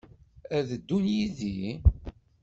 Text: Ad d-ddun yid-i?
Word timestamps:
Ad 0.57 0.63
d-ddun 0.69 1.05
yid-i? 1.15 1.65